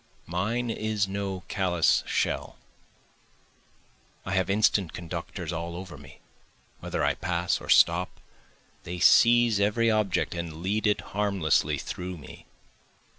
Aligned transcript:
Mine 0.25 0.71
is 0.71 1.07
no 1.07 1.43
callous 1.47 2.03
shell, 2.07 2.57
I 4.25 4.31
have 4.33 4.49
instant 4.49 4.93
conductors 4.93 5.53
all 5.53 5.75
over 5.75 5.95
me 5.95 6.21
whether 6.79 7.03
I 7.05 7.13
pass 7.13 7.61
or 7.61 7.69
stop, 7.69 8.09
They 8.81 8.97
seize 8.97 9.59
every 9.59 9.91
object 9.91 10.33
and 10.33 10.63
lead 10.63 10.87
it 10.87 11.01
harmlessly 11.13 11.77
through 11.77 12.17
me. 12.17 12.47